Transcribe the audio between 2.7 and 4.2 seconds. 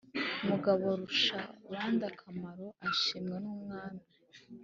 ashimwa n' umwami.